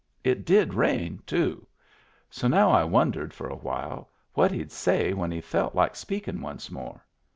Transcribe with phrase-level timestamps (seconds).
[0.23, 1.67] It did rain, too.
[2.31, 5.95] So now I won dered for a while what he'd say when he felt like
[5.95, 7.03] speakin' once more.